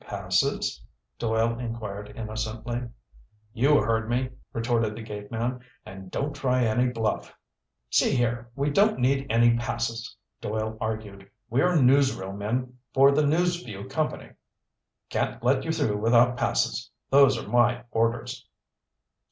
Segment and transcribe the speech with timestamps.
[0.03, 0.81] "Passes?"
[1.19, 2.89] Doyle inquired innocently.
[3.53, 5.59] "You heard me," retorted the gateman.
[5.85, 7.35] "And don't try any bluff."
[7.91, 11.29] "See here, we don't need any passes," Doyle argued.
[11.51, 14.31] "We're newsreel men for the News Vue Company."
[15.11, 16.89] "Can't let you through without passes.
[17.11, 18.47] Those are my orders."